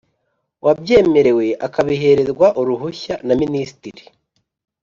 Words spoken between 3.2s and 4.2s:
na Minisitiri.